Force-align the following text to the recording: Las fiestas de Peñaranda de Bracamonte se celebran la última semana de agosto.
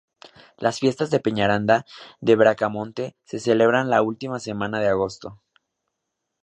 Las 0.57 0.79
fiestas 0.79 1.11
de 1.11 1.19
Peñaranda 1.19 1.85
de 2.21 2.35
Bracamonte 2.35 3.15
se 3.23 3.37
celebran 3.39 3.91
la 3.91 4.01
última 4.01 4.39
semana 4.39 4.79
de 4.79 4.87
agosto. 4.87 5.39